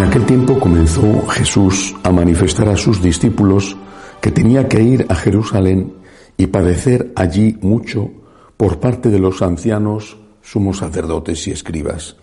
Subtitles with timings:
[0.00, 3.76] En aquel tiempo comenzó Jesús a manifestar a sus discípulos
[4.22, 5.92] que tenía que ir a Jerusalén
[6.38, 8.10] y padecer allí mucho
[8.56, 12.16] por parte de los ancianos, sumos sacerdotes y escribas,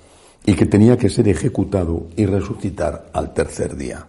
[0.43, 4.07] y que tenía que ser ejecutado y resucitar al tercer día.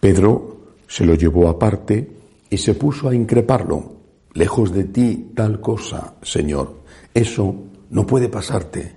[0.00, 0.56] Pedro
[0.88, 2.16] se lo llevó aparte
[2.48, 3.92] y se puso a increparlo.
[4.32, 6.80] Lejos de ti tal cosa, Señor.
[7.12, 7.56] Eso
[7.90, 8.96] no puede pasarte.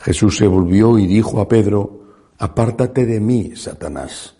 [0.00, 1.99] Jesús se volvió y dijo a Pedro,
[2.40, 4.34] Apártate de mí, Satanás.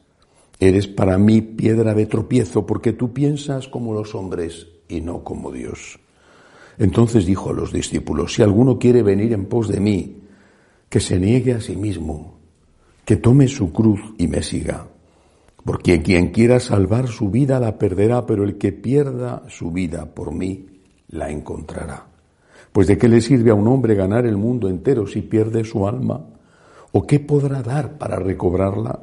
[0.59, 5.53] Eres para mí piedra de tropiezo porque tú piensas como los hombres y no como
[5.53, 6.01] Dios.
[6.79, 10.17] Entonces dijo a los discípulos, si alguno quiere venir en pos de mí,
[10.89, 12.39] que se niegue a sí mismo,
[13.05, 14.89] que tome su cruz y me siga.
[15.63, 20.33] Porque quien quiera salvar su vida la perderá, pero el que pierda su vida por
[20.33, 20.69] mí
[21.09, 22.07] la encontrará.
[22.73, 25.87] Pues de qué le sirve a un hombre ganar el mundo entero si pierde su
[25.87, 26.40] alma?
[26.93, 28.99] ¿O qué podrá dar para recobrarla?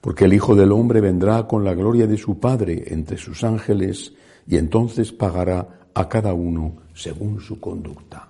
[0.00, 4.12] Porque el Hijo del Hombre vendrá con la gloria de su Padre entre sus ángeles
[4.48, 8.28] y entonces pagará a cada uno según su conducta.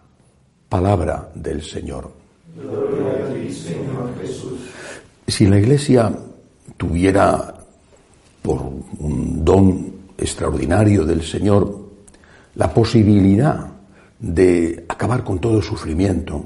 [0.69, 2.13] Palabra del Señor.
[2.57, 4.61] Gloria a ti, Señor Jesús.
[5.27, 6.13] Si la Iglesia
[6.77, 7.55] tuviera
[8.43, 8.61] por
[8.99, 11.81] un don extraordinario del Señor
[12.57, 13.67] la posibilidad
[14.19, 16.45] de acabar con todo sufrimiento,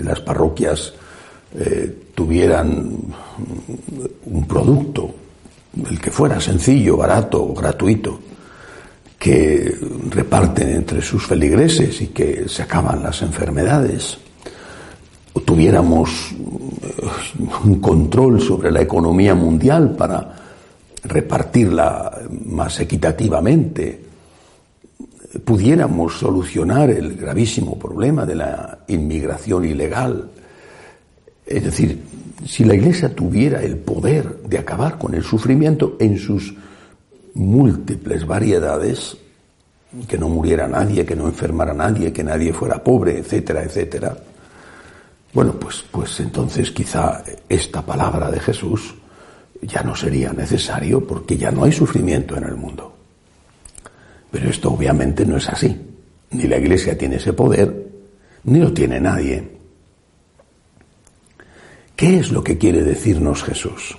[0.00, 0.92] las parroquias
[1.54, 2.92] eh, tuvieran
[4.26, 5.14] un producto,
[5.88, 8.20] el que fuera sencillo, barato, gratuito,
[9.18, 9.76] que
[10.08, 14.18] reparten entre sus feligreses y que se acaban las enfermedades,
[15.32, 20.36] o tuviéramos eh, un control sobre la economía mundial para
[21.02, 22.12] repartirla
[22.46, 24.09] más equitativamente,
[25.38, 30.30] pudiéramos solucionar el gravísimo problema de la inmigración ilegal.
[31.46, 32.02] Es decir,
[32.46, 36.54] si la Iglesia tuviera el poder de acabar con el sufrimiento en sus
[37.34, 39.16] múltiples variedades,
[40.08, 44.16] que no muriera nadie, que no enfermara nadie, que nadie fuera pobre, etcétera, etcétera.
[45.32, 48.94] Bueno, pues, pues entonces quizá esta palabra de Jesús
[49.62, 52.99] ya no sería necesario porque ya no hay sufrimiento en el mundo.
[54.30, 55.76] Pero esto obviamente no es así.
[56.30, 57.88] Ni la Iglesia tiene ese poder,
[58.44, 59.58] ni lo tiene nadie.
[61.96, 63.98] ¿Qué es lo que quiere decirnos Jesús?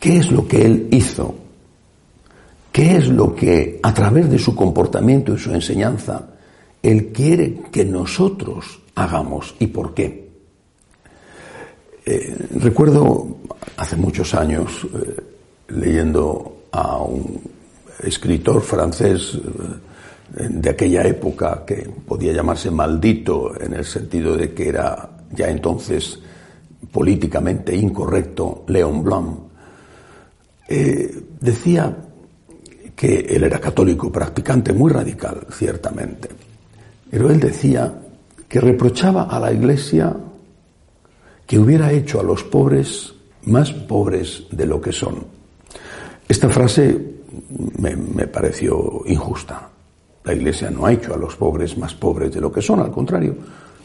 [0.00, 1.42] ¿Qué es lo que Él hizo
[2.72, 6.26] ¿Qué es lo que a través de su comportamiento y su enseñanza
[6.82, 10.30] Él quiere que nosotros hagamos y por qué?
[12.06, 13.36] Eh, recuerdo
[13.76, 15.22] hace muchos años eh,
[15.68, 17.42] leyendo a un
[18.02, 24.68] escritor francés eh, de aquella época que podía llamarse maldito en el sentido de que
[24.68, 26.18] era ya entonces
[26.90, 29.38] políticamente incorrecto, Léon Blanc,
[31.40, 31.94] decía
[32.96, 36.28] que él era católico practicante, muy radical, ciertamente.
[37.10, 37.92] Pero él decía
[38.48, 40.14] que reprochaba a la Iglesia
[41.46, 43.12] que hubiera hecho a los pobres
[43.44, 45.26] más pobres de lo que son.
[46.28, 47.21] Esta frase
[47.78, 49.70] me, pareció injusta.
[50.24, 52.90] La Iglesia no ha hecho a los pobres más pobres de lo que son, al
[52.90, 53.34] contrario.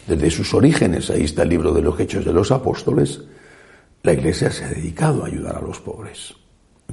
[0.08, 3.22] Desde sus orígenes, ahí está el libro de los Hechos de los Apóstoles,
[4.04, 6.34] la Iglesia se ha dedicado a ayudar a los pobres.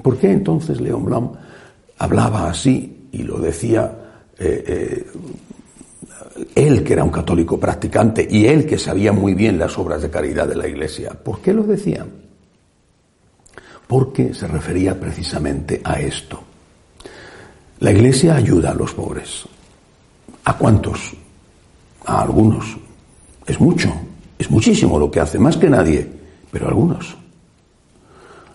[0.03, 1.33] ¿Por qué entonces León Blanc
[1.99, 5.07] hablaba así y lo decía eh, eh,
[6.55, 10.11] él que era un católico practicante y él que sabía muy bien las obras de
[10.11, 11.11] caridad de la Iglesia.
[11.11, 12.05] ¿Por qué lo decía?
[13.87, 16.43] Porque se refería precisamente a esto.
[17.81, 19.45] La Iglesia ayuda a los pobres.
[20.45, 21.13] ¿A cuántos?
[22.05, 22.77] A algunos.
[23.47, 23.93] Es mucho,
[24.39, 26.09] es muchísimo lo que hace, más que nadie,
[26.51, 27.17] pero algunos.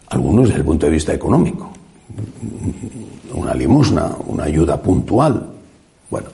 [0.07, 1.71] Algunos desde el punto de vista económico
[3.33, 5.49] una limosna, una ayuda puntual.
[6.09, 6.27] Bueno,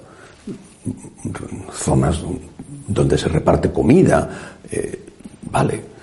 [1.72, 2.22] zonas
[2.88, 4.30] donde se reparte comida,
[4.70, 5.06] eh,
[5.52, 5.96] vale.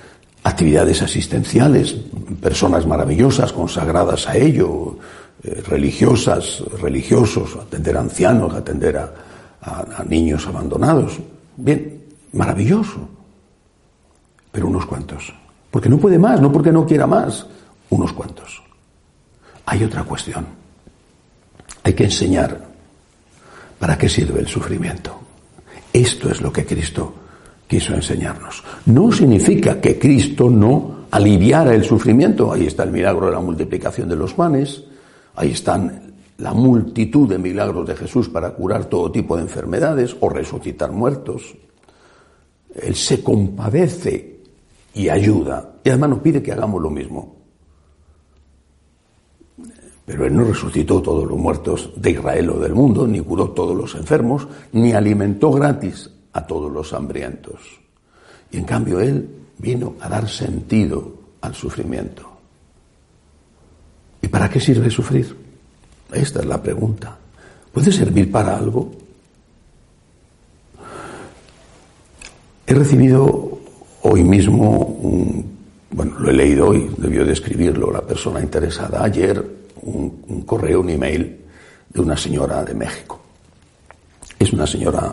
[0.44, 1.92] Actividades asistenciales,
[2.40, 4.96] personas maravillosas consagradas a ello,
[5.44, 9.12] eh, religiosas, religiosos, atender a ancianos, atender a,
[9.62, 11.18] a niños abandonados.
[11.56, 12.02] Bien,
[12.32, 13.08] maravilloso.
[14.50, 15.32] Pero unos cuantos.
[15.70, 17.46] Porque no puede más, no porque no quiera más.
[17.90, 18.62] Unos cuantos.
[19.66, 20.46] Hay otra cuestión.
[21.82, 22.58] Hay que enseñar
[23.78, 25.18] para qué sirve el sufrimiento.
[25.92, 27.14] Esto es lo que Cristo
[27.66, 28.62] quiso enseñarnos.
[28.86, 32.52] No significa que Cristo no aliviara el sufrimiento.
[32.52, 34.82] Ahí está el milagro de la multiplicación de los panes.
[35.34, 40.28] Ahí están la multitud de milagros de Jesús para curar todo tipo de enfermedades o
[40.28, 41.54] resucitar muertos.
[42.74, 44.40] Él se compadece
[44.94, 45.76] y ayuda.
[45.84, 47.36] Y además nos pide que hagamos lo mismo.
[50.04, 53.76] Pero Él no resucitó todos los muertos de Israel o del mundo, ni curó todos
[53.76, 57.60] los enfermos, ni alimentó gratis a todos los hambrientos.
[58.50, 62.31] Y en cambio Él vino a dar sentido al sufrimiento.
[64.22, 65.36] ¿Y para qué sirve sufrir?
[66.12, 67.18] Esta es la pregunta.
[67.72, 68.92] ¿Puede servir para algo?
[72.66, 73.58] He recibido
[74.02, 75.58] hoy mismo un,
[75.90, 79.44] bueno, lo he leído hoy, debió de escribirlo la persona interesada ayer,
[79.82, 81.40] un correo, un email
[81.92, 83.20] de una señora de México.
[84.38, 85.12] Es una señora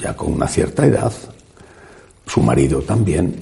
[0.00, 1.12] ya con una cierta edad,
[2.26, 3.34] su marido también.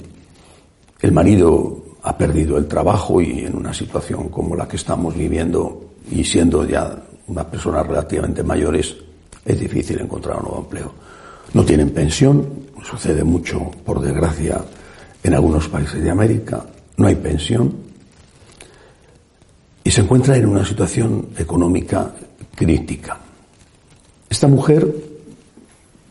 [1.01, 1.76] El marido
[2.07, 6.65] ha perdido el trabajo y en una situación como la que estamos viviendo y siendo
[6.65, 8.95] ya unas personas relativamente mayores,
[9.43, 10.93] es difícil encontrar un nuevo empleo.
[11.53, 12.47] No tienen pensión,
[12.81, 14.63] sucede mucho, por desgracia,
[15.21, 16.65] en algunos países de América,
[16.95, 17.73] no hay pensión
[19.83, 22.13] y se encuentra en una situación económica
[22.55, 23.19] crítica.
[24.29, 24.87] Esta mujer,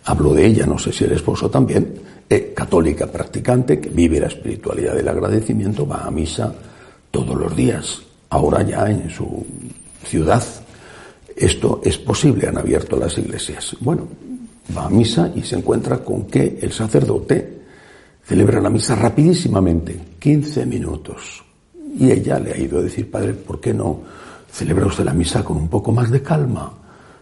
[0.05, 2.16] hablo de ella, no sé si el esposo también, es
[2.55, 6.53] católica practicante que vive la espiritualidad del agradecimiento, va a misa
[7.11, 9.45] todos los días, ahora ya en su
[10.05, 10.43] ciudad.
[11.35, 13.77] Esto es posible, han abierto las iglesias.
[13.81, 14.09] Bueno,
[14.77, 17.57] va a misa y se encuentra con que el sacerdote
[18.25, 21.45] celebra la misa rapidísimamente, 15 minutos.
[21.99, 24.01] Y ella le ha ido a decir, padre, ¿por qué no
[24.51, 26.73] celebra usted la misa con un poco más de calma?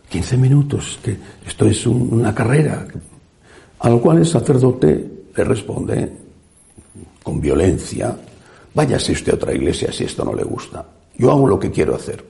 [0.09, 1.17] 15 minutos, que
[1.47, 2.87] esto es una carrera.
[3.79, 6.13] A lo cual el sacerdote le responde
[7.23, 8.17] con violencia,
[8.75, 10.85] váyase usted a otra iglesia si esto no le gusta.
[11.17, 12.25] Yo hago lo que quiero hacer.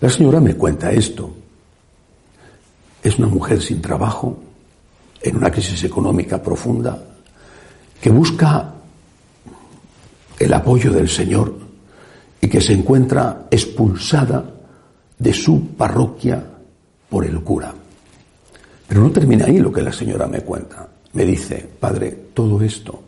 [0.00, 1.30] La señora me cuenta esto.
[3.02, 4.36] Es una mujer sin trabajo,
[5.22, 7.02] en una crisis económica profunda,
[8.00, 8.74] que busca
[10.38, 11.54] el apoyo del Señor
[12.40, 14.44] y que se encuentra expulsada
[15.18, 16.44] de su parroquia
[17.08, 17.74] por el cura.
[18.88, 20.88] Pero no termina ahí lo que la señora me cuenta.
[21.12, 23.02] Me dice, Padre, todo esto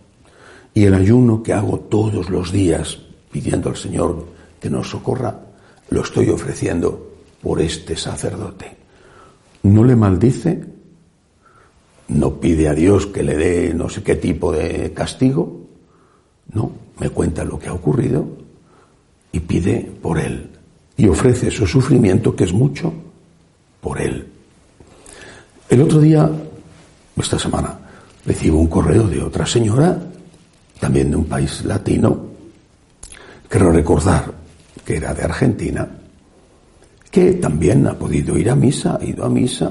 [0.78, 3.00] y el ayuno que hago todos los días
[3.32, 4.26] pidiendo al Señor
[4.60, 5.36] que nos socorra,
[5.90, 8.76] lo estoy ofreciendo por este sacerdote.
[9.64, 10.64] No le maldice,
[12.06, 15.66] no pide a Dios que le dé no sé qué tipo de castigo,
[16.52, 16.70] no,
[17.00, 18.24] me cuenta lo que ha ocurrido
[19.32, 20.50] y pide por él
[20.96, 22.92] y ofrece su sufrimiento, que es mucho,
[23.80, 24.28] por él.
[25.68, 26.30] El otro día,
[27.14, 27.78] esta semana,
[28.24, 29.98] recibo un correo de otra señora,
[30.80, 32.18] también de un país latino,
[33.46, 34.32] quiero recordar
[34.82, 35.86] que era de Argentina,
[37.10, 39.70] que también ha podido ir a misa, ha ido a misa,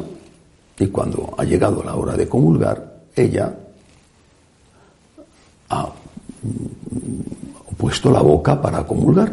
[0.78, 3.56] y cuando ha llegado la hora de comulgar, ella
[5.70, 5.90] ha
[7.76, 9.32] puesto la boca para comulgar.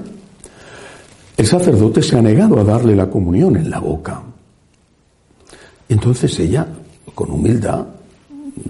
[1.36, 4.22] El sacerdote se ha negado a darle la comunión en la boca.
[5.88, 6.66] Entonces ella,
[7.14, 7.86] con humildad,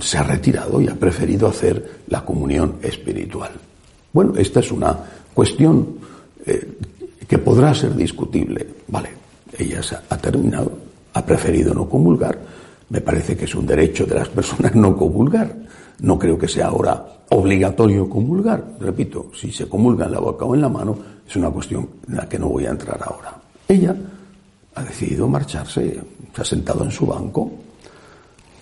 [0.01, 3.53] se ha retirado y ha preferido hacer la comunión espiritual.
[4.13, 4.97] Bueno, esta es una
[5.33, 5.99] cuestión
[6.47, 6.79] eh,
[7.27, 8.67] que podrá ser discutible.
[8.89, 9.11] Vale,
[9.59, 10.73] ella ha terminado,
[11.13, 12.39] ha preferido no comulgar.
[12.91, 15.55] Me parece que es un derecho de las personas no comulgar.
[16.01, 18.65] No creo que sea ahora obligatorio comulgar.
[18.81, 20.97] Repito, si se comulga en la boca o en la mano,
[21.27, 23.35] es una cuestión en la que no voy a entrar ahora.
[23.67, 23.97] Ella
[24.75, 26.01] ha decidido marcharse,
[26.35, 27.51] se ha sentado en su banco,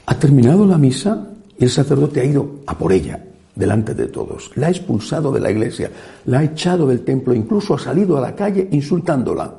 [0.07, 3.25] ha terminado la misa y el sacerdote ha ido a por ella,
[3.55, 4.50] delante de todos.
[4.57, 5.91] La ha expulsado de la iglesia,
[6.26, 9.55] la ha echado del templo, incluso ha salido a la calle insultándola.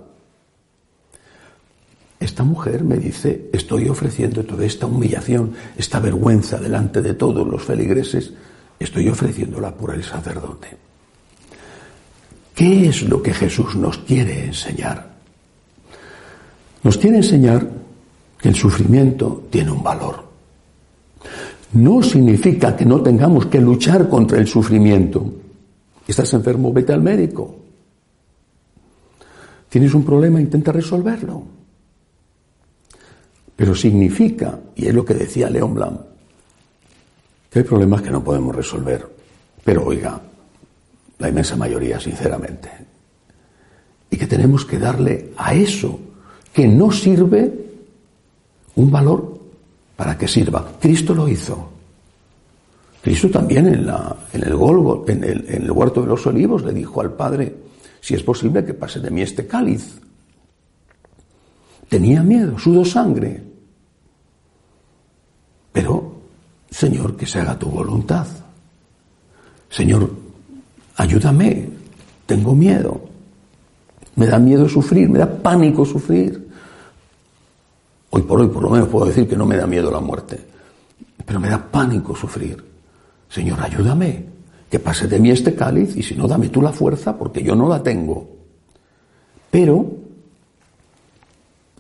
[2.20, 7.62] Esta mujer me dice, estoy ofreciendo toda esta humillación, esta vergüenza delante de todos los
[7.62, 8.32] feligreses,
[8.80, 10.78] estoy ofreciéndola por el sacerdote.
[12.56, 15.14] ¿Qué es lo que Jesús nos quiere enseñar?
[16.84, 17.83] Nos quiere enseñar
[18.44, 20.22] que el sufrimiento tiene un valor.
[21.72, 25.34] No significa que no tengamos que luchar contra el sufrimiento.
[26.06, 26.74] ¿Estás enfermo?
[26.74, 27.56] Vete al médico.
[29.70, 30.42] ¿Tienes un problema?
[30.42, 31.42] Intenta resolverlo.
[33.56, 36.02] Pero significa, y es lo que decía León Blanc,
[37.50, 39.08] que hay problemas que no podemos resolver.
[39.64, 40.20] Pero oiga,
[41.18, 42.70] la inmensa mayoría, sinceramente.
[44.10, 45.98] Y que tenemos que darle a eso
[46.52, 47.63] que no sirve
[48.76, 49.40] un valor
[49.96, 50.78] para que sirva.
[50.80, 51.70] Cristo lo hizo.
[53.02, 53.90] Cristo también en,
[54.42, 57.54] el Golgo, en el, en el huerto de los olivos, le dijo al Padre,
[58.00, 60.00] si es posible que pase de mí este cáliz.
[61.90, 63.44] Tenía miedo, sudó sangre.
[65.72, 66.14] Pero,
[66.70, 68.28] Señor, que se haga tu voluntad.
[69.70, 70.10] Señor,
[70.96, 71.70] ayúdame,
[72.26, 73.02] tengo miedo.
[74.16, 76.48] Me da miedo sufrir, me da pánico sufrir.
[78.16, 80.40] Hoy por hoy, por lo menos, puedo decir que no me da miedo la muerte,
[81.26, 82.64] pero me da pánico sufrir.
[83.28, 84.24] Señor, ayúdame,
[84.70, 87.56] que pase de mí este cáliz y si no, dame tú la fuerza porque yo
[87.56, 88.30] no la tengo.
[89.50, 89.84] Pero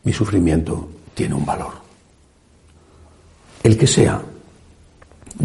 [0.03, 1.73] mi sufrimiento tiene un valor.
[3.61, 4.19] El que sea.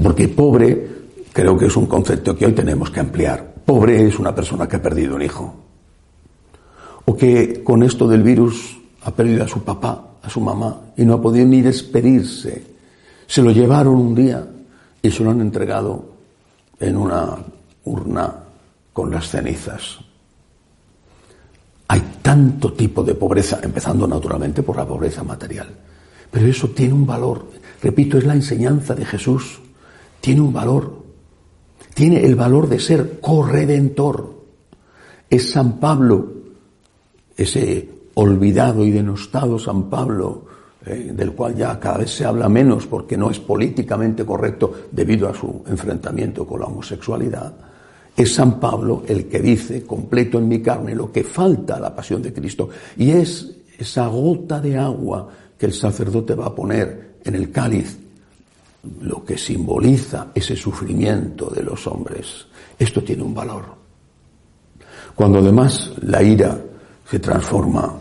[0.03, 0.89] Porque pobre
[1.35, 3.57] creo que es un concepto que hoy tenemos que ampliar.
[3.63, 5.55] Pobre es una persona que ha perdido un hijo.
[7.05, 11.05] O que con esto del virus ha perdido a su papá, a su mamá, y
[11.05, 12.63] no ha podido ni despedirse.
[13.27, 14.47] Se lo llevaron un día
[15.03, 16.05] y se lo han entregado
[16.81, 17.37] en una
[17.85, 18.35] urna
[18.93, 19.99] con las cenizas.
[21.89, 25.69] Hay tanto tipo de pobreza, empezando naturalmente por la pobreza material.
[26.31, 27.47] Pero eso tiene un valor.
[27.83, 29.61] Repito, es la enseñanza de Jesús.
[30.21, 31.05] Tiene un valor.
[31.95, 34.37] Tiene el valor de ser corredentor.
[35.31, 36.33] Es San Pablo,
[37.37, 37.89] ese
[38.21, 40.45] olvidado y denostado San Pablo,
[40.85, 45.29] eh, del cual ya cada vez se habla menos porque no es políticamente correcto debido
[45.29, 47.55] a su enfrentamiento con la homosexualidad
[48.19, 51.95] es San Pablo el que dice, completo en mi carne, lo que falta a la
[51.95, 52.69] pasión de Cristo.
[52.97, 53.49] Y es
[53.79, 57.97] esa gota de agua que el sacerdote va a poner en el cáliz,
[59.03, 62.47] lo que simboliza ese sufrimiento de los hombres.
[62.77, 63.67] Esto tiene un valor.
[65.15, 66.59] Cuando además la ira
[67.09, 67.95] se transforma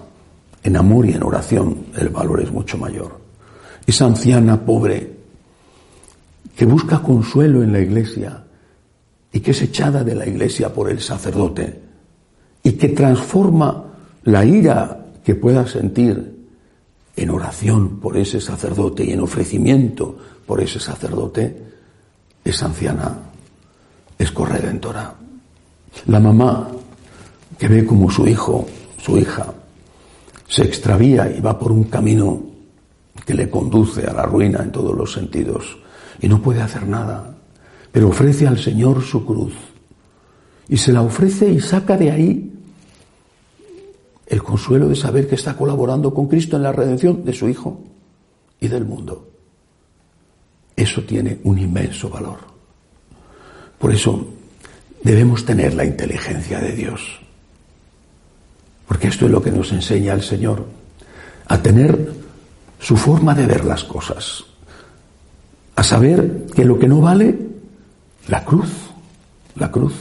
[0.67, 3.19] en amor y en oración, el valor es mucho mayor.
[3.85, 5.15] Esa anciana pobre
[6.55, 8.43] que busca consuelo en la iglesia,
[9.31, 11.79] y que es echada de la iglesia por el sacerdote
[12.63, 13.83] y que transforma
[14.23, 16.35] la ira que pueda sentir
[17.15, 21.55] en oración por ese sacerdote y en ofrecimiento por ese sacerdote,
[22.43, 23.15] es anciana,
[24.17, 25.13] es corredentora.
[26.07, 26.69] La mamá
[27.57, 29.53] que ve como su hijo, su hija,
[30.47, 32.41] se extravía y va por un camino
[33.25, 35.77] que le conduce a la ruina en todos los sentidos
[36.21, 37.37] y no puede hacer nada
[37.97, 39.55] pero ofrece al Señor su cruz.
[40.69, 42.53] Y se la ofrece y saca de ahí
[44.27, 47.81] el consuelo de saber que está colaborando con Cristo en la redención de su Hijo
[48.59, 49.29] y del mundo.
[50.75, 52.37] Eso tiene un inmenso valor.
[53.79, 54.27] Por eso
[55.03, 57.19] debemos tener la inteligencia de Dios.
[58.87, 60.65] Porque esto es lo que nos enseña el Señor,
[61.47, 62.13] a tener
[62.79, 64.43] su forma de ver las cosas,
[65.75, 67.37] a saber que lo que no vale
[68.27, 68.69] la cruz,
[69.55, 69.93] la cruz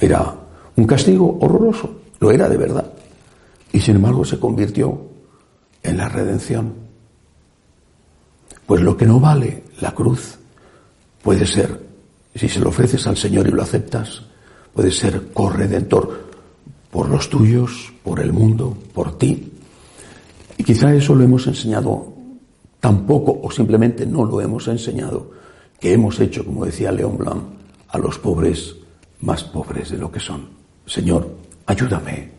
[0.00, 0.34] era
[0.76, 2.92] un castigo horroroso, lo era de verdad.
[3.72, 5.00] Y sin embargo se convirtió
[5.82, 6.72] en la redención.
[8.66, 10.38] Pues lo que no vale la cruz
[11.22, 11.86] puede ser,
[12.34, 14.22] si se lo ofreces al Señor y lo aceptas,
[14.72, 16.27] puede ser corredentor
[16.90, 19.52] por los tuyos, por el mundo, por ti.
[20.56, 22.12] Y quizá eso lo hemos enseñado
[22.80, 25.30] tampoco o simplemente no lo hemos enseñado
[25.80, 27.42] que hemos hecho, como decía León Blanc,
[27.88, 28.76] a los pobres
[29.20, 30.48] más pobres de lo que son.
[30.86, 32.30] Señor, ayúdame,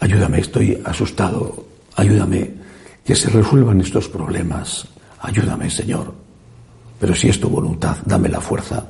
[0.00, 1.64] ayúdame, estoy asustado,
[1.96, 2.52] ayúdame,
[3.04, 4.86] que se resuelvan estos problemas,
[5.20, 6.14] ayúdame, Señor.
[6.98, 8.84] Pero si es tu voluntad, dame la fuerza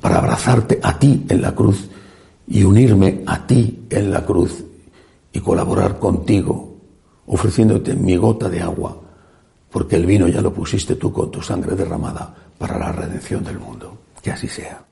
[0.00, 1.88] para abrazarte a ti en la cruz
[2.50, 4.64] y unirme a ti en la cruz
[5.32, 6.76] y colaborar contigo,
[7.26, 9.00] ofreciéndote mi gota de agua,
[9.70, 13.60] porque el vino ya lo pusiste tú con tu sangre derramada para la redención del
[13.60, 13.96] mundo.
[14.20, 14.89] Que así sea.